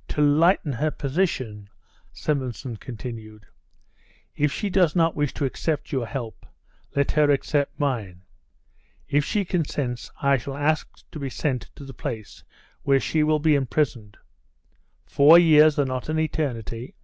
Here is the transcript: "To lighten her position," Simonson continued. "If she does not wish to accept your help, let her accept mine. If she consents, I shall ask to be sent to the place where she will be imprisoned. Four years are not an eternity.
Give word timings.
"To 0.14 0.22
lighten 0.22 0.72
her 0.72 0.90
position," 0.90 1.68
Simonson 2.10 2.78
continued. 2.78 3.44
"If 4.34 4.50
she 4.50 4.70
does 4.70 4.96
not 4.96 5.14
wish 5.14 5.34
to 5.34 5.44
accept 5.44 5.92
your 5.92 6.06
help, 6.06 6.46
let 6.96 7.10
her 7.10 7.30
accept 7.30 7.78
mine. 7.78 8.22
If 9.10 9.26
she 9.26 9.44
consents, 9.44 10.10
I 10.22 10.38
shall 10.38 10.56
ask 10.56 10.88
to 11.10 11.18
be 11.18 11.28
sent 11.28 11.68
to 11.76 11.84
the 11.84 11.92
place 11.92 12.44
where 12.82 12.98
she 12.98 13.22
will 13.22 13.40
be 13.40 13.54
imprisoned. 13.54 14.16
Four 15.04 15.38
years 15.38 15.78
are 15.78 15.84
not 15.84 16.08
an 16.08 16.18
eternity. 16.18 16.94